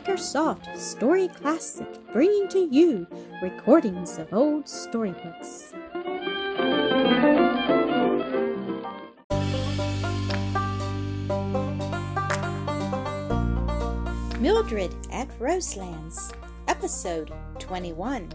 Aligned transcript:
Makersoft 0.00 0.78
Story 0.78 1.28
Classic, 1.28 1.86
bringing 2.10 2.48
to 2.48 2.58
you 2.58 3.06
recordings 3.42 4.16
of 4.16 4.32
old 4.32 4.66
storybooks. 4.66 5.74
Mildred 14.40 14.94
at 15.12 15.28
Roselands, 15.38 16.32
Episode 16.66 17.30
21. 17.58 18.32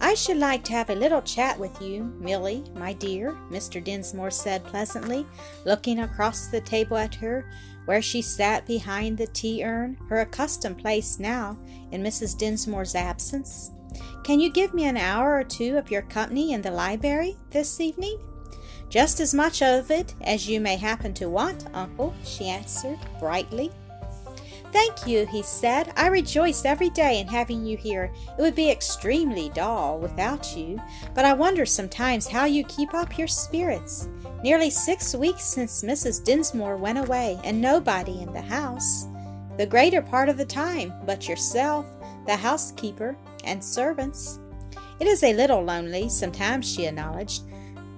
I 0.00 0.14
should 0.14 0.38
like 0.38 0.64
to 0.64 0.72
have 0.72 0.88
a 0.88 0.94
little 0.94 1.22
chat 1.22 1.58
with 1.58 1.82
you, 1.82 2.04
Milly, 2.18 2.64
my 2.74 2.94
dear, 2.94 3.36
Mr. 3.50 3.84
Dinsmore 3.84 4.30
said 4.30 4.64
pleasantly, 4.64 5.26
looking 5.66 6.00
across 6.00 6.46
the 6.46 6.62
table 6.62 6.96
at 6.96 7.14
her 7.16 7.44
where 7.84 8.02
she 8.02 8.22
sat 8.22 8.66
behind 8.66 9.18
the 9.18 9.26
tea 9.26 9.64
urn, 9.64 9.96
her 10.08 10.20
accustomed 10.20 10.78
place 10.78 11.18
now 11.18 11.58
in 11.90 12.02
Mrs. 12.02 12.36
Dinsmore's 12.36 12.94
absence. 12.94 13.70
Can 14.24 14.40
you 14.40 14.50
give 14.50 14.72
me 14.72 14.84
an 14.84 14.96
hour 14.96 15.36
or 15.36 15.44
two 15.44 15.76
of 15.76 15.90
your 15.90 16.02
company 16.02 16.52
in 16.52 16.62
the 16.62 16.70
library 16.70 17.36
this 17.50 17.80
evening? 17.80 18.18
Just 18.88 19.20
as 19.20 19.34
much 19.34 19.62
of 19.62 19.90
it 19.90 20.14
as 20.20 20.48
you 20.48 20.60
may 20.60 20.76
happen 20.76 21.14
to 21.14 21.28
want, 21.28 21.66
uncle, 21.74 22.14
she 22.24 22.46
answered 22.46 22.98
brightly. 23.18 23.70
Thank 24.72 25.06
you, 25.06 25.26
he 25.26 25.42
said. 25.42 25.92
I 25.96 26.06
rejoice 26.06 26.64
every 26.64 26.88
day 26.88 27.20
in 27.20 27.28
having 27.28 27.66
you 27.66 27.76
here. 27.76 28.10
It 28.38 28.40
would 28.40 28.54
be 28.54 28.70
extremely 28.70 29.50
dull 29.50 29.98
without 29.98 30.56
you, 30.56 30.80
but 31.14 31.26
I 31.26 31.34
wonder 31.34 31.66
sometimes 31.66 32.26
how 32.26 32.46
you 32.46 32.64
keep 32.64 32.94
up 32.94 33.18
your 33.18 33.28
spirits. 33.28 34.08
Nearly 34.42 34.70
six 34.70 35.14
weeks 35.14 35.44
since 35.44 35.84
Mrs. 35.84 36.24
Dinsmore 36.24 36.78
went 36.78 36.98
away, 36.98 37.38
and 37.44 37.60
nobody 37.60 38.22
in 38.22 38.32
the 38.32 38.40
house. 38.40 39.06
The 39.58 39.66
greater 39.66 40.00
part 40.00 40.30
of 40.30 40.38
the 40.38 40.46
time 40.46 40.94
but 41.04 41.28
yourself, 41.28 41.84
the 42.26 42.36
housekeeper, 42.36 43.14
and 43.44 43.62
servants. 43.62 44.38
It 45.00 45.06
is 45.06 45.22
a 45.22 45.34
little 45.34 45.62
lonely, 45.62 46.08
sometimes, 46.08 46.72
she 46.72 46.86
acknowledged, 46.86 47.42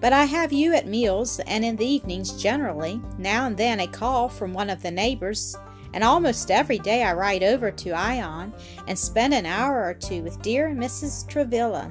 but 0.01 0.13
I 0.13 0.25
have 0.25 0.53
you 0.53 0.75
at 0.75 0.89
meals 0.89 1.39
and 1.47 1.65
in 1.65 1.77
the 1.77 1.87
evenings 1.87 2.33
generally, 2.33 3.01
now 3.17 3.47
and 3.47 3.57
then 3.57 3.81
a 3.81 3.87
call 3.87 4.29
from 4.29 4.53
one 4.53 4.71
of 4.71 4.83
the 4.83 4.91
neighbors 4.91 5.57
and 5.95 6.03
almost 6.03 6.51
every 6.51 6.79
day 6.79 7.05
I 7.05 7.15
ride 7.15 7.45
over 7.45 7.71
to 7.71 7.93
Ion 7.93 8.53
and 8.89 8.99
spend 8.99 9.33
an 9.33 9.47
hour 9.47 9.85
or 9.85 9.95
two 9.95 10.23
with 10.25 10.43
dear 10.43 10.69
Mrs. 10.71 11.27
Travilla. 11.29 11.91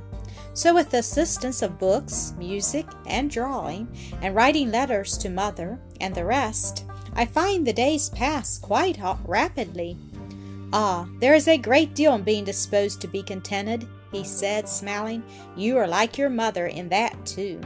So, 0.54 0.76
with 0.76 0.92
the 0.92 1.00
assistance 1.00 1.64
of 1.64 1.80
books, 1.80 2.36
music, 2.38 2.86
and 3.08 3.32
drawing, 3.32 3.88
and 4.22 4.36
writing 4.36 4.70
letters 4.70 5.18
to 5.20 5.30
mother 5.30 5.80
and 6.00 6.14
the 6.14 6.26
rest, 6.26 6.86
I 7.16 7.26
find 7.26 7.66
the 7.66 7.74
days 7.74 8.10
pass 8.10 8.60
quite 8.60 9.00
rapidly. 9.26 9.98
Ah, 10.74 11.08
there 11.20 11.34
is 11.34 11.48
a 11.48 11.58
great 11.58 11.96
deal 11.96 12.14
in 12.14 12.24
being 12.24 12.44
disposed 12.44 13.00
to 13.02 13.08
be 13.08 13.24
contented, 13.24 13.88
he 14.12 14.24
said, 14.24 14.68
smiling. 14.68 15.24
You 15.56 15.78
are 15.78 15.88
like 15.88 16.18
your 16.18 16.30
mother 16.30 16.68
in 16.68 16.90
that, 16.90 17.26
too. 17.26 17.62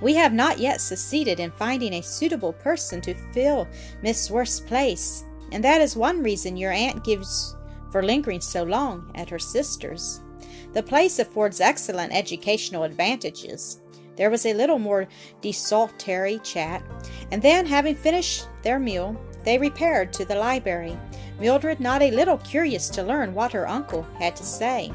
We 0.00 0.14
have 0.14 0.32
not 0.32 0.58
yet 0.58 0.80
succeeded 0.80 1.40
in 1.40 1.50
finding 1.52 1.94
a 1.94 2.02
suitable 2.02 2.52
person 2.54 3.00
to 3.02 3.14
fill 3.32 3.68
Miss 4.02 4.30
Worth's 4.30 4.60
place, 4.60 5.24
and 5.52 5.62
that 5.64 5.80
is 5.80 5.96
one 5.96 6.22
reason 6.22 6.56
your 6.56 6.72
aunt 6.72 7.04
gives 7.04 7.56
for 7.90 8.02
lingering 8.02 8.40
so 8.40 8.62
long 8.62 9.10
at 9.14 9.28
her 9.30 9.38
sister's. 9.38 10.20
The 10.72 10.82
place 10.82 11.18
affords 11.18 11.60
excellent 11.60 12.14
educational 12.14 12.84
advantages. 12.84 13.80
There 14.16 14.30
was 14.30 14.46
a 14.46 14.54
little 14.54 14.78
more 14.78 15.08
desultory 15.40 16.38
chat, 16.40 16.82
and 17.30 17.42
then, 17.42 17.66
having 17.66 17.94
finished 17.94 18.48
their 18.62 18.78
meal, 18.78 19.20
they 19.44 19.58
repaired 19.58 20.12
to 20.14 20.24
the 20.24 20.34
library, 20.34 20.96
Mildred 21.40 21.80
not 21.80 22.02
a 22.02 22.10
little 22.10 22.38
curious 22.38 22.88
to 22.90 23.02
learn 23.02 23.34
what 23.34 23.52
her 23.52 23.66
uncle 23.66 24.06
had 24.18 24.36
to 24.36 24.44
say 24.44 24.92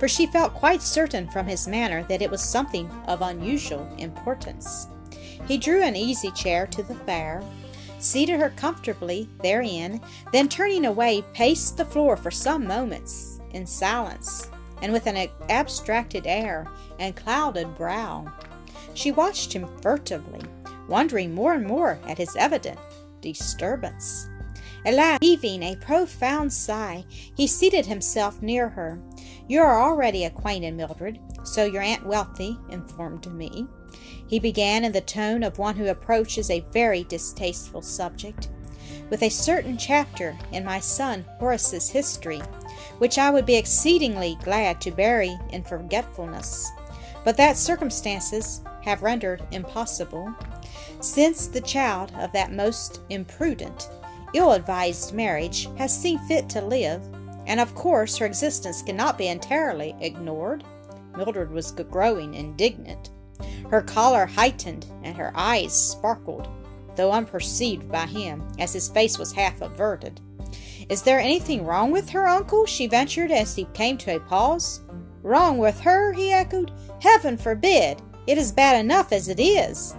for 0.00 0.08
she 0.08 0.26
felt 0.26 0.54
quite 0.54 0.80
certain 0.80 1.28
from 1.28 1.46
his 1.46 1.68
manner 1.68 2.02
that 2.04 2.22
it 2.22 2.30
was 2.30 2.40
something 2.42 2.90
of 3.06 3.20
unusual 3.20 3.86
importance. 3.98 4.88
He 5.46 5.58
drew 5.58 5.82
an 5.82 5.94
easy 5.94 6.30
chair 6.30 6.66
to 6.68 6.82
the 6.82 6.94
fire, 6.94 7.44
seated 7.98 8.40
her 8.40 8.48
comfortably 8.56 9.28
therein, 9.42 10.00
then 10.32 10.48
turning 10.48 10.86
away, 10.86 11.22
paced 11.34 11.76
the 11.76 11.84
floor 11.84 12.16
for 12.16 12.30
some 12.30 12.66
moments 12.66 13.40
in 13.52 13.66
silence 13.66 14.48
and 14.80 14.90
with 14.90 15.06
an 15.06 15.28
abstracted 15.50 16.26
air 16.26 16.66
and 16.98 17.14
clouded 17.14 17.76
brow. 17.76 18.32
She 18.94 19.12
watched 19.12 19.52
him 19.52 19.68
furtively, 19.82 20.40
wondering 20.88 21.34
more 21.34 21.52
and 21.52 21.66
more 21.66 21.98
at 22.06 22.16
his 22.16 22.34
evident 22.36 22.80
disturbance. 23.20 24.28
At 24.84 24.94
last, 24.94 25.22
heaving 25.22 25.62
a 25.62 25.76
profound 25.76 26.52
sigh, 26.52 27.04
he 27.08 27.46
seated 27.46 27.86
himself 27.86 28.40
near 28.40 28.70
her. 28.70 28.98
You 29.46 29.60
are 29.60 29.82
already 29.82 30.24
acquainted, 30.24 30.74
Mildred, 30.74 31.18
so 31.44 31.64
your 31.64 31.82
Aunt 31.82 32.06
Wealthy 32.06 32.58
informed 32.70 33.26
me. 33.32 33.66
He 34.26 34.38
began 34.38 34.84
in 34.84 34.92
the 34.92 35.00
tone 35.00 35.42
of 35.42 35.58
one 35.58 35.76
who 35.76 35.88
approaches 35.88 36.50
a 36.50 36.64
very 36.72 37.04
distasteful 37.04 37.82
subject, 37.82 38.48
with 39.10 39.22
a 39.22 39.28
certain 39.28 39.76
chapter 39.76 40.38
in 40.52 40.64
my 40.64 40.80
son 40.80 41.24
Horace's 41.38 41.90
history, 41.90 42.40
which 42.98 43.18
I 43.18 43.30
would 43.30 43.44
be 43.44 43.56
exceedingly 43.56 44.38
glad 44.44 44.80
to 44.82 44.90
bury 44.90 45.36
in 45.50 45.64
forgetfulness, 45.64 46.70
but 47.24 47.36
that 47.36 47.56
circumstances 47.56 48.62
have 48.82 49.02
rendered 49.02 49.42
impossible, 49.50 50.32
since 51.00 51.48
the 51.48 51.60
child 51.60 52.12
of 52.18 52.32
that 52.32 52.52
most 52.52 53.00
imprudent, 53.10 53.90
ill 54.34 54.52
advised 54.52 55.14
marriage 55.14 55.68
has 55.76 55.96
seen 55.96 56.18
fit 56.26 56.48
to 56.50 56.60
live 56.60 57.02
and 57.46 57.58
of 57.58 57.74
course 57.74 58.16
her 58.16 58.26
existence 58.26 58.80
cannot 58.82 59.18
be 59.18 59.26
entirely 59.26 59.96
ignored. 60.00 60.64
Mildred 61.16 61.50
was 61.50 61.72
growing 61.72 62.34
indignant. 62.34 63.10
Her 63.70 63.82
color 63.82 64.26
heightened 64.26 64.86
and 65.02 65.16
her 65.16 65.32
eyes 65.34 65.72
sparkled, 65.74 66.48
though 66.96 67.10
unperceived 67.10 67.90
by 67.90 68.06
him, 68.06 68.46
as 68.58 68.72
his 68.72 68.88
face 68.88 69.18
was 69.18 69.32
half 69.32 69.60
averted. 69.62 70.20
Is 70.88 71.02
there 71.02 71.18
anything 71.18 71.64
wrong 71.64 71.90
with 71.90 72.08
her, 72.10 72.28
uncle? 72.28 72.66
she 72.66 72.86
ventured 72.86 73.30
as 73.30 73.54
he 73.54 73.64
came 73.74 73.96
to 73.98 74.16
a 74.16 74.20
pause. 74.20 74.80
Wrong 75.22 75.58
with 75.58 75.80
her? 75.80 76.12
he 76.12 76.32
echoed. 76.32 76.72
Heaven 77.00 77.36
forbid! 77.36 78.00
It 78.26 78.38
is 78.38 78.52
bad 78.52 78.78
enough 78.78 79.12
as 79.12 79.28
it 79.28 79.40
is. 79.40 79.94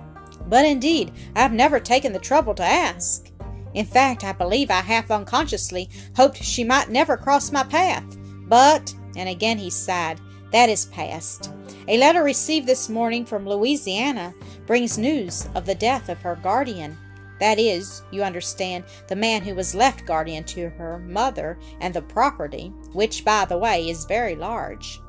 But 0.47 0.65
indeed, 0.65 1.11
I 1.35 1.39
have 1.39 1.53
never 1.53 1.79
taken 1.79 2.13
the 2.13 2.19
trouble 2.19 2.53
to 2.55 2.63
ask. 2.63 3.30
In 3.73 3.85
fact, 3.85 4.23
I 4.23 4.33
believe 4.33 4.69
I 4.69 4.81
half 4.81 5.11
unconsciously 5.11 5.89
hoped 6.15 6.43
she 6.43 6.63
might 6.63 6.89
never 6.89 7.17
cross 7.17 7.51
my 7.51 7.63
path. 7.63 8.17
But, 8.47 8.93
and 9.15 9.29
again 9.29 9.57
he 9.57 9.69
sighed, 9.69 10.19
that 10.51 10.69
is 10.69 10.85
past. 10.87 11.51
A 11.87 11.97
letter 11.97 12.23
received 12.23 12.67
this 12.67 12.89
morning 12.89 13.25
from 13.25 13.47
Louisiana 13.47 14.33
brings 14.67 14.97
news 14.97 15.47
of 15.55 15.65
the 15.65 15.75
death 15.75 16.09
of 16.09 16.21
her 16.21 16.35
guardian. 16.35 16.97
That 17.39 17.57
is, 17.57 18.03
you 18.11 18.21
understand, 18.21 18.83
the 19.07 19.15
man 19.15 19.41
who 19.41 19.55
was 19.55 19.73
left 19.73 20.05
guardian 20.05 20.43
to 20.45 20.69
her 20.69 20.99
mother 20.99 21.57
and 21.79 21.93
the 21.93 22.03
property, 22.03 22.67
which, 22.93 23.25
by 23.25 23.45
the 23.45 23.57
way, 23.57 23.89
is 23.89 24.05
very 24.05 24.35
large. 24.35 24.99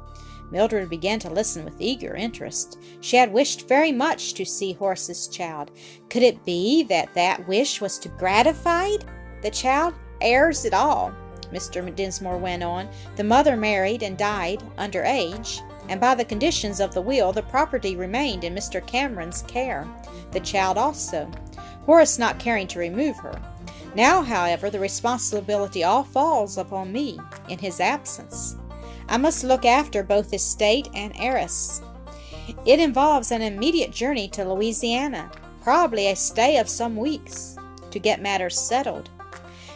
Mildred 0.52 0.90
began 0.90 1.18
to 1.20 1.30
listen 1.30 1.64
with 1.64 1.80
eager 1.80 2.14
interest. 2.14 2.78
She 3.00 3.16
had 3.16 3.32
wished 3.32 3.66
very 3.66 3.90
much 3.90 4.34
to 4.34 4.44
see 4.44 4.74
Horace's 4.74 5.26
child. 5.26 5.70
Could 6.10 6.22
it 6.22 6.44
be 6.44 6.82
that 6.84 7.14
that 7.14 7.48
wish 7.48 7.80
was 7.80 7.98
to 8.00 8.10
be 8.10 8.18
gratified? 8.18 9.06
The 9.40 9.50
child 9.50 9.94
heirs 10.20 10.66
it 10.66 10.74
all, 10.74 11.12
Mr. 11.52 11.94
Dinsmore 11.94 12.36
went 12.36 12.62
on. 12.62 12.88
The 13.16 13.24
mother 13.24 13.56
married 13.56 14.02
and 14.02 14.18
died 14.18 14.62
under 14.76 15.02
age, 15.02 15.62
and 15.88 16.00
by 16.00 16.14
the 16.14 16.24
conditions 16.24 16.80
of 16.80 16.92
the 16.92 17.02
will, 17.02 17.32
the 17.32 17.42
property 17.42 17.96
remained 17.96 18.44
in 18.44 18.54
Mr. 18.54 18.86
Cameron's 18.86 19.42
care, 19.42 19.88
the 20.32 20.40
child 20.40 20.76
also, 20.76 21.30
Horace 21.86 22.18
not 22.18 22.38
caring 22.38 22.66
to 22.68 22.78
remove 22.78 23.16
her. 23.16 23.40
Now, 23.94 24.22
however, 24.22 24.70
the 24.70 24.80
responsibility 24.80 25.82
all 25.82 26.04
falls 26.04 26.56
upon 26.56 26.92
me 26.92 27.18
in 27.48 27.58
his 27.58 27.80
absence. 27.80 28.56
I 29.08 29.16
must 29.16 29.44
look 29.44 29.64
after 29.64 30.02
both 30.02 30.32
estate 30.32 30.88
and 30.94 31.12
heiress. 31.16 31.82
It 32.66 32.80
involves 32.80 33.30
an 33.30 33.42
immediate 33.42 33.90
journey 33.92 34.28
to 34.28 34.44
Louisiana, 34.44 35.30
probably 35.62 36.08
a 36.08 36.16
stay 36.16 36.58
of 36.58 36.68
some 36.68 36.96
weeks, 36.96 37.56
to 37.90 37.98
get 37.98 38.22
matters 38.22 38.58
settled. 38.58 39.10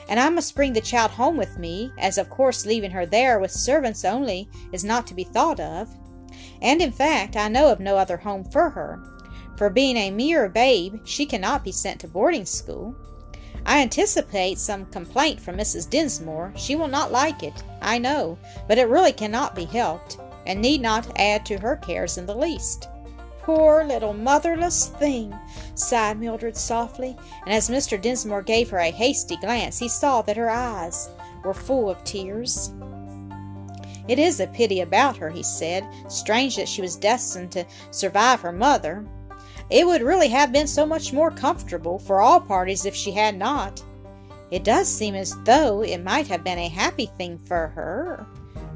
And 0.09 0.21
I 0.21 0.29
must 0.29 0.55
bring 0.55 0.73
the 0.73 0.81
child 0.81 1.11
home 1.11 1.37
with 1.37 1.59
me, 1.59 1.93
as 1.99 2.19
of 2.19 2.31
course 2.31 2.67
leaving 2.67 2.93
her 2.93 3.07
there 3.07 3.39
with 3.39 3.51
servants 3.51 4.05
only 4.05 4.49
is 4.73 4.85
not 4.85 5.07
to 5.09 5.15
be 5.15 5.25
thought 5.25 5.61
of. 5.61 5.89
And 6.63 6.81
in 6.81 6.93
fact, 6.93 7.37
I 7.37 7.49
know 7.49 7.71
of 7.71 7.81
no 7.81 7.97
other 7.97 8.17
home 8.17 8.45
for 8.45 8.71
her. 8.71 9.03
For 9.57 9.71
being 9.71 9.97
a 9.97 10.11
mere 10.11 10.49
babe, 10.49 11.01
she 11.05 11.27
cannot 11.27 11.65
be 11.65 11.73
sent 11.73 12.01
to 12.01 12.09
boarding 12.09 12.45
school. 12.45 12.95
I 13.65 13.81
anticipate 13.83 14.59
some 14.59 14.87
complaint 14.87 15.41
from 15.41 15.57
Mrs. 15.57 15.91
Dinsmore. 15.91 16.53
She 16.57 16.77
will 16.77 16.89
not 16.89 17.11
like 17.13 17.43
it, 17.43 17.63
I 17.83 17.99
know, 17.99 18.39
but 18.69 18.79
it 18.79 18.89
really 18.89 19.13
cannot 19.13 19.55
be 19.55 19.65
helped, 19.65 20.19
and 20.47 20.61
need 20.61 20.81
not 20.81 21.19
add 21.19 21.45
to 21.47 21.59
her 21.59 21.77
cares 21.77 22.17
in 22.19 22.27
the 22.27 22.35
least. 22.35 22.89
poor 23.47 23.85
little 23.85 24.13
motherless 24.13 24.89
thing, 24.99 25.33
sighed 25.77 26.19
Mildred 26.19 26.57
softly, 26.57 27.17
and 27.45 27.55
as 27.55 27.71
Mr. 27.71 28.01
Dinsmore 28.01 28.43
gave 28.43 28.69
her 28.71 28.79
a 28.79 28.91
hasty 28.91 29.37
glance, 29.37 29.79
he 29.79 29.89
saw 29.89 30.21
that 30.23 30.37
her 30.37 30.51
eyes 30.51 31.09
were 31.45 31.55
full 31.55 31.89
of 31.89 32.03
tears. 32.03 32.73
It 34.09 34.19
is 34.19 34.41
a 34.41 34.49
pity 34.49 34.81
about 34.81 35.17
her, 35.19 35.31
he 35.31 35.45
said. 35.45 35.87
Strange 36.09 36.57
that 36.57 36.69
she 36.69 36.83
was 36.83 36.97
destined 36.97 37.53
to 37.53 37.65
survive 37.93 38.41
her 38.41 38.53
mother. 38.53 39.07
It 39.71 39.87
would 39.87 40.03
really 40.03 40.29
have 40.29 40.53
been 40.53 40.67
so 40.67 40.87
much 40.87 41.13
more 41.13 41.31
comfortable 41.31 41.99
for 41.99 42.21
all 42.21 42.41
parties 42.41 42.85
if 42.85 42.95
she 42.95 43.11
had 43.13 43.37
not. 43.37 43.83
It 44.51 44.63
does 44.63 44.89
seem 44.89 45.15
as 45.15 45.37
though 45.45 45.83
it 45.83 46.05
might 46.05 46.29
have 46.29 46.45
been 46.45 46.59
a 46.59 46.69
happy 46.69 47.07
thing 47.19 47.39
for 47.39 47.69
her, 47.69 48.27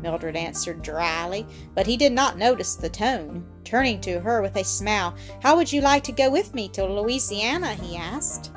Mildred 0.03 0.37
answered 0.37 0.83
dryly, 0.83 1.47
but 1.75 1.87
he 1.87 1.97
did 1.97 2.13
not 2.13 2.39
notice 2.39 2.75
the 2.75 2.89
tone. 2.89 3.45
Turning 3.65 4.01
to 4.01 4.21
her 4.21 4.43
with 4.43 4.57
a 4.57 4.65
smile, 4.65 5.15
How 5.43 5.57
would 5.57 5.73
you 5.73 5.81
like 5.81 6.03
to 6.05 6.13
go 6.13 6.31
with 6.31 6.55
me 6.55 6.69
to 6.71 6.85
Louisiana? 6.85 7.75
he 7.75 7.97
asked. 7.97 8.51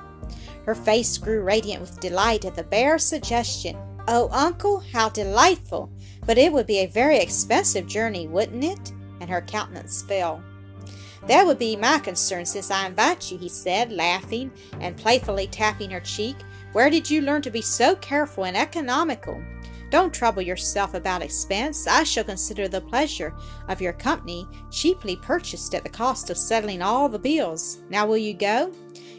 Her 0.65 0.75
face 0.75 1.17
grew 1.17 1.41
radiant 1.41 1.81
with 1.81 1.99
delight 1.99 2.45
at 2.45 2.55
the 2.55 2.63
bare 2.63 2.97
suggestion. 2.97 3.77
Oh, 4.07 4.29
uncle, 4.31 4.79
how 4.79 5.09
delightful! 5.09 5.91
But 6.25 6.37
it 6.37 6.51
would 6.51 6.67
be 6.67 6.79
a 6.79 6.87
very 6.87 7.19
expensive 7.19 7.87
journey, 7.87 8.27
wouldn't 8.27 8.63
it? 8.63 8.93
And 9.19 9.29
her 9.29 9.41
countenance 9.41 10.01
fell. 10.03 10.41
That 11.27 11.45
would 11.45 11.57
be 11.57 11.75
my 11.75 11.99
concern 11.99 12.45
since 12.45 12.69
I 12.69 12.87
invite 12.87 13.31
you, 13.31 13.37
he 13.37 13.49
said, 13.49 13.91
laughing 13.91 14.51
and 14.81 14.97
playfully 14.97 15.47
tapping 15.47 15.89
her 15.91 16.01
cheek. 16.01 16.35
Where 16.73 16.89
did 16.89 17.09
you 17.09 17.21
learn 17.21 17.41
to 17.43 17.51
be 17.51 17.61
so 17.61 17.95
careful 17.95 18.45
and 18.45 18.57
economical? 18.57 19.41
Don't 19.89 20.13
trouble 20.13 20.41
yourself 20.41 20.95
about 20.95 21.21
expense. 21.21 21.87
I 21.87 22.03
shall 22.03 22.23
consider 22.23 22.67
the 22.67 22.81
pleasure 22.81 23.33
of 23.67 23.79
your 23.79 23.93
company 23.93 24.47
cheaply 24.71 25.15
purchased 25.17 25.75
at 25.75 25.83
the 25.83 25.89
cost 25.89 26.31
of 26.31 26.37
settling 26.37 26.81
all 26.81 27.07
the 27.07 27.19
bills. 27.19 27.83
Now 27.89 28.07
will 28.07 28.17
you 28.17 28.33
go? 28.33 28.71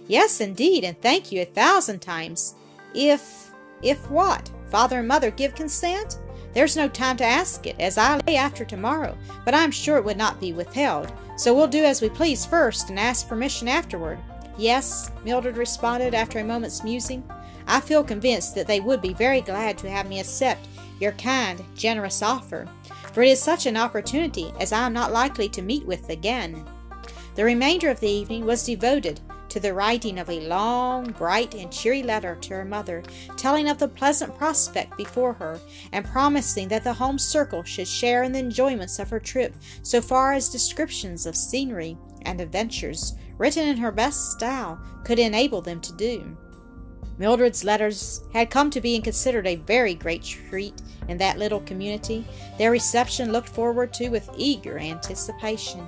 Yes, 0.08 0.40
indeed, 0.40 0.82
and 0.82 1.00
thank 1.00 1.30
you 1.30 1.42
a 1.42 1.46
thousand 1.46 2.00
times. 2.00 2.56
If 2.92 3.52
if 3.82 4.10
what? 4.10 4.50
Father 4.68 4.98
and 4.98 5.08
mother 5.08 5.30
give 5.30 5.54
consent? 5.54 6.18
There's 6.54 6.76
no 6.76 6.88
time 6.88 7.16
to 7.16 7.24
ask 7.24 7.66
it, 7.66 7.76
as 7.80 7.98
I 7.98 8.20
lay 8.26 8.36
after 8.36 8.64
tomorrow, 8.64 9.18
but 9.44 9.54
I'm 9.54 9.72
sure 9.72 9.98
it 9.98 10.04
would 10.04 10.16
not 10.16 10.40
be 10.40 10.52
withheld. 10.52 11.12
So 11.36 11.52
we'll 11.52 11.66
do 11.66 11.82
as 11.82 12.00
we 12.00 12.08
please 12.08 12.46
first 12.46 12.90
and 12.90 12.98
ask 12.98 13.28
permission 13.28 13.66
afterward. 13.66 14.18
Yes, 14.56 15.10
Mildred 15.24 15.56
responded 15.56 16.14
after 16.14 16.38
a 16.38 16.44
moment's 16.44 16.84
musing. 16.84 17.28
I 17.66 17.80
feel 17.80 18.04
convinced 18.04 18.54
that 18.54 18.68
they 18.68 18.78
would 18.78 19.00
be 19.00 19.14
very 19.14 19.40
glad 19.40 19.78
to 19.78 19.90
have 19.90 20.08
me 20.08 20.20
accept 20.20 20.68
your 21.00 21.12
kind, 21.12 21.64
generous 21.74 22.22
offer, 22.22 22.68
for 23.12 23.22
it 23.22 23.30
is 23.30 23.42
such 23.42 23.66
an 23.66 23.76
opportunity 23.76 24.52
as 24.60 24.72
I 24.72 24.86
am 24.86 24.92
not 24.92 25.12
likely 25.12 25.48
to 25.48 25.62
meet 25.62 25.84
with 25.84 26.08
again. 26.08 26.64
The 27.34 27.44
remainder 27.44 27.90
of 27.90 27.98
the 27.98 28.08
evening 28.08 28.46
was 28.46 28.64
devoted 28.64 29.20
to 29.54 29.60
the 29.60 29.72
writing 29.72 30.18
of 30.18 30.28
a 30.28 30.48
long, 30.48 31.12
bright, 31.12 31.54
and 31.54 31.70
cheery 31.70 32.02
letter 32.02 32.34
to 32.34 32.54
her 32.54 32.64
mother, 32.64 33.04
telling 33.36 33.68
of 33.68 33.78
the 33.78 33.86
pleasant 33.86 34.36
prospect 34.36 34.96
before 34.96 35.32
her, 35.34 35.60
and 35.92 36.04
promising 36.04 36.66
that 36.66 36.82
the 36.82 36.92
home 36.92 37.20
circle 37.20 37.62
should 37.62 37.86
share 37.86 38.24
in 38.24 38.32
the 38.32 38.40
enjoyments 38.40 38.98
of 38.98 39.10
her 39.10 39.20
trip 39.20 39.54
so 39.84 40.00
far 40.00 40.32
as 40.32 40.48
descriptions 40.48 41.24
of 41.24 41.36
scenery 41.36 41.96
and 42.22 42.40
adventures, 42.40 43.14
written 43.38 43.68
in 43.68 43.76
her 43.76 43.92
best 43.92 44.32
style, 44.32 44.76
could 45.04 45.20
enable 45.20 45.60
them 45.60 45.80
to 45.80 45.92
do. 45.92 46.36
Mildred's 47.16 47.62
letters 47.62 48.22
had 48.32 48.50
come 48.50 48.70
to 48.70 48.80
be 48.80 49.00
considered 49.00 49.46
a 49.46 49.54
very 49.54 49.94
great 49.94 50.24
treat 50.24 50.82
in 51.06 51.16
that 51.18 51.38
little 51.38 51.60
community, 51.60 52.26
their 52.58 52.72
reception 52.72 53.30
looked 53.30 53.50
forward 53.50 53.94
to 53.94 54.08
with 54.08 54.28
eager 54.36 54.80
anticipation. 54.80 55.86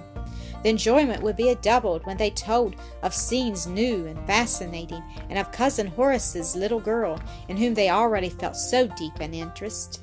The 0.62 0.70
enjoyment 0.70 1.22
would 1.22 1.36
be 1.36 1.54
doubled 1.62 2.04
when 2.06 2.16
they 2.16 2.30
told 2.30 2.76
of 3.02 3.14
scenes 3.14 3.66
new 3.66 4.06
and 4.06 4.26
fascinating, 4.26 5.02
and 5.28 5.38
of 5.38 5.52
Cousin 5.52 5.86
Horace's 5.86 6.56
little 6.56 6.80
girl, 6.80 7.20
in 7.48 7.56
whom 7.56 7.74
they 7.74 7.90
already 7.90 8.30
felt 8.30 8.56
so 8.56 8.86
deep 8.86 9.18
an 9.20 9.34
interest. 9.34 10.00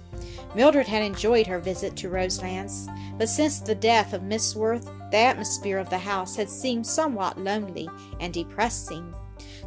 Mildred 0.56 0.88
had 0.88 1.04
enjoyed 1.04 1.48
her 1.48 1.60
visit 1.60 1.96
to 1.98 2.10
Roselands, 2.10 2.88
but 3.18 3.30
since 3.30 3.60
the 3.60 3.76
death 3.76 4.14
of 4.14 4.24
Miss 4.24 4.56
Worth, 4.56 4.90
the 5.12 5.18
atmosphere 5.18 5.78
of 5.78 5.90
the 5.90 5.98
house 5.98 6.36
had 6.36 6.50
seemed 6.50 6.86
somewhat 6.86 7.40
lonely 7.40 7.90
and 8.20 8.34
depressing 8.34 9.14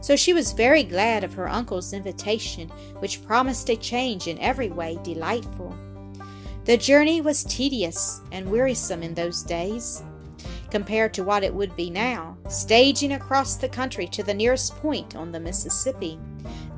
so 0.00 0.16
she 0.16 0.32
was 0.32 0.52
very 0.52 0.82
glad 0.82 1.24
of 1.24 1.34
her 1.34 1.48
uncle's 1.48 1.92
invitation, 1.92 2.68
which 3.00 3.24
promised 3.26 3.68
a 3.70 3.76
change 3.76 4.28
in 4.28 4.38
every 4.38 4.70
way 4.70 4.98
delightful. 5.02 5.76
The 6.64 6.76
journey 6.76 7.20
was 7.20 7.44
tedious 7.44 8.20
and 8.32 8.50
wearisome 8.50 9.02
in 9.02 9.14
those 9.14 9.42
days, 9.42 10.02
compared 10.70 11.14
to 11.14 11.24
what 11.24 11.42
it 11.42 11.54
would 11.54 11.74
be 11.76 11.90
now, 11.90 12.36
staging 12.48 13.12
across 13.12 13.56
the 13.56 13.68
country 13.68 14.06
to 14.08 14.22
the 14.22 14.34
nearest 14.34 14.76
point 14.76 15.16
on 15.16 15.32
the 15.32 15.40
Mississippi, 15.40 16.18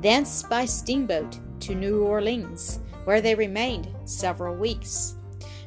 thence 0.01 0.43
by 0.43 0.65
steamboat 0.65 1.39
to 1.61 1.75
New 1.75 2.03
Orleans, 2.03 2.79
where 3.05 3.21
they 3.21 3.35
remained 3.35 3.89
several 4.05 4.55
weeks. 4.55 5.15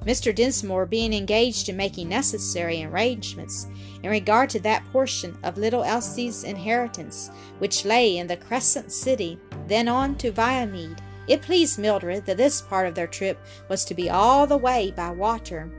Mr. 0.05 0.35
Dinsmore 0.35 0.87
being 0.87 1.13
engaged 1.13 1.69
in 1.69 1.77
making 1.77 2.09
necessary 2.09 2.83
arrangements 2.85 3.69
in 4.03 4.11
regard 4.11 4.51
to 4.51 4.61
that 4.61 4.85
portion 4.91 5.37
of 5.45 5.57
little 5.57 5.85
Elsie's 5.85 6.43
inheritance 6.43 7.31
which 7.59 7.85
lay 7.85 8.19
in 8.19 8.27
the 8.27 8.37
Crescent 8.37 8.91
City, 8.91 9.39
then 9.69 9.87
on 9.87 10.17
to 10.17 10.33
Viamede. 10.33 10.99
It 11.29 11.43
pleased 11.43 11.79
Mildred 11.79 12.27
that 12.27 12.37
this 12.37 12.61
part 12.61 12.87
of 12.87 12.95
their 12.95 13.07
trip 13.07 13.39
was 13.69 13.85
to 13.85 13.95
be 13.95 14.11
all 14.11 14.47
the 14.47 14.57
way 14.57 14.93
by 14.97 15.11
water, 15.11 15.71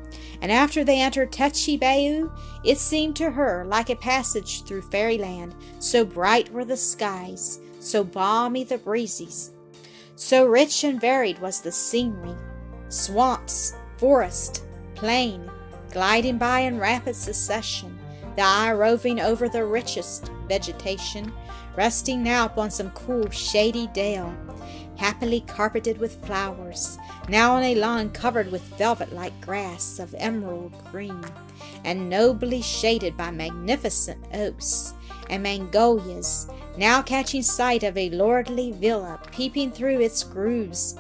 and 0.42 0.52
after 0.52 0.84
they 0.84 1.02
entered 1.02 1.32
Tetchy 1.32 1.78
Bayou, 1.78 2.32
it 2.64 2.78
seemed 2.78 3.16
to 3.18 3.32
her 3.32 3.66
like 3.66 3.90
a 3.90 3.96
passage 3.96 4.64
through 4.64 4.84
fairyland, 4.84 5.54
so 5.80 6.06
bright 6.06 6.52
were 6.52 6.66
the 6.66 6.78
skies, 6.78 7.60
so 7.80 8.04
balmy 8.04 8.64
the 8.64 8.78
breezes, 8.78 9.52
so 10.16 10.46
rich 10.46 10.84
and 10.84 11.02
varied 11.02 11.40
was 11.40 11.62
the 11.62 11.72
scenery. 11.72 12.36
Swamps, 12.90 13.74
forest, 13.98 14.64
plain, 14.96 15.50
gliding 15.92 16.38
by 16.38 16.60
in 16.60 16.80
rapid 16.80 17.16
succession, 17.16 17.98
the 18.36 18.42
eye 18.42 18.72
roving 18.72 19.20
over 19.20 19.50
the 19.50 19.66
richest 19.66 20.32
vegetation, 20.48 21.34
resting 21.76 22.24
now 22.24 22.46
upon 22.46 22.72
some 22.72 22.92
cool, 22.92 23.30
shady 23.30 23.88
dale, 23.88 24.34
happily 24.98 25.42
carpeted 25.42 25.98
with 25.98 26.26
flowers, 26.26 26.98
now 27.30 27.56
on 27.56 27.64
a 27.64 27.76
lawn 27.76 28.10
covered 28.12 28.52
with 28.52 28.62
velvet 28.78 29.14
like 29.14 29.40
grass 29.42 30.00
of 30.00 30.16
emerald 30.18 30.74
green, 30.92 31.24
and 31.84 32.10
nobly 32.10 32.62
shaded 32.62 33.16
by 33.18 33.32
magnificent 33.32 34.24
oaks 34.34 34.94
and 35.30 35.44
magnolias, 35.44 36.48
now 36.78 37.02
catching 37.02 37.42
sight 37.42 37.84
of 37.84 37.98
a 37.98 38.10
lordly 38.10 38.72
villa 38.72 39.20
peeping 39.32 39.72
through 39.72 40.00
its 40.00 40.24
grooves 40.24 40.96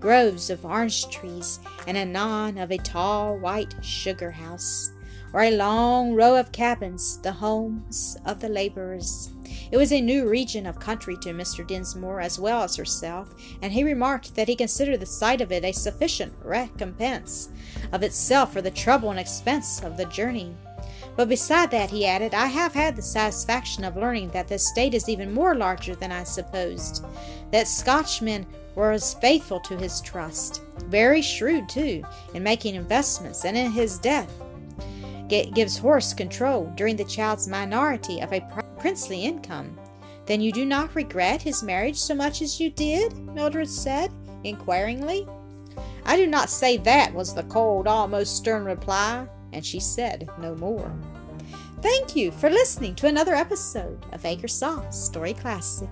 groves 0.00 0.48
of 0.50 0.64
orange 0.64 1.08
trees, 1.10 1.60
and 1.86 1.96
anon 1.96 2.58
of 2.58 2.70
a 2.70 2.78
tall 2.78 3.36
white 3.36 3.74
sugar 3.82 4.30
house 4.30 4.92
or 5.32 5.42
a 5.42 5.56
long 5.56 6.14
row 6.14 6.36
of 6.36 6.52
cabins, 6.52 7.18
the 7.18 7.32
homes 7.32 8.16
of 8.24 8.40
the 8.40 8.48
laborers. 8.48 9.30
It 9.70 9.76
was 9.76 9.92
a 9.92 10.00
new 10.00 10.28
region 10.28 10.66
of 10.66 10.80
country 10.80 11.16
to 11.18 11.34
Mr. 11.34 11.66
Dinsmore 11.66 12.20
as 12.20 12.38
well 12.38 12.62
as 12.62 12.76
herself, 12.76 13.34
and 13.60 13.72
he 13.72 13.84
remarked 13.84 14.34
that 14.34 14.48
he 14.48 14.56
considered 14.56 15.00
the 15.00 15.06
sight 15.06 15.40
of 15.40 15.52
it 15.52 15.64
a 15.64 15.72
sufficient 15.72 16.32
recompense 16.42 17.50
of 17.92 18.02
itself 18.02 18.52
for 18.52 18.62
the 18.62 18.70
trouble 18.70 19.10
and 19.10 19.20
expense 19.20 19.82
of 19.82 19.96
the 19.96 20.06
journey. 20.06 20.56
But 21.16 21.28
beside 21.28 21.70
that, 21.72 21.90
he 21.90 22.06
added, 22.06 22.32
I 22.32 22.46
have 22.46 22.72
had 22.72 22.96
the 22.96 23.02
satisfaction 23.02 23.84
of 23.84 23.96
learning 23.96 24.30
that 24.30 24.48
the 24.48 24.54
estate 24.54 24.94
is 24.94 25.08
even 25.08 25.34
more 25.34 25.54
larger 25.54 25.94
than 25.94 26.12
I 26.12 26.22
supposed, 26.22 27.04
that 27.50 27.66
Scotchmen 27.66 28.46
were 28.74 28.92
as 28.92 29.14
faithful 29.14 29.60
to 29.60 29.76
his 29.76 30.00
trust, 30.00 30.62
very 30.84 31.20
shrewd 31.20 31.68
too, 31.68 32.04
in 32.34 32.42
making 32.42 32.76
investments, 32.76 33.44
and 33.44 33.56
in 33.56 33.72
his 33.72 33.98
death 33.98 34.30
gives 35.28 35.76
Horace 35.76 36.14
control 36.14 36.72
during 36.76 36.96
the 36.96 37.04
child's 37.04 37.48
minority 37.48 38.20
of 38.20 38.32
a 38.32 38.40
princely 38.78 39.24
income. 39.24 39.76
Then 40.26 40.40
you 40.40 40.52
do 40.52 40.64
not 40.64 40.94
regret 40.94 41.42
his 41.42 41.62
marriage 41.62 41.96
so 41.96 42.14
much 42.14 42.42
as 42.42 42.60
you 42.60 42.70
did? 42.70 43.16
Mildred 43.18 43.68
said, 43.68 44.10
inquiringly. 44.44 45.26
I 46.04 46.16
do 46.16 46.26
not 46.26 46.50
say 46.50 46.76
that, 46.78 47.14
was 47.14 47.34
the 47.34 47.42
cold, 47.44 47.86
almost 47.86 48.36
stern 48.36 48.64
reply, 48.64 49.26
and 49.52 49.64
she 49.64 49.80
said 49.80 50.28
no 50.38 50.54
more. 50.54 50.92
Thank 51.80 52.16
you 52.16 52.30
for 52.30 52.50
listening 52.50 52.94
to 52.96 53.06
another 53.06 53.34
episode 53.34 54.04
of 54.12 54.24
Acre 54.24 54.48
Story 54.48 55.34
Classic. 55.34 55.90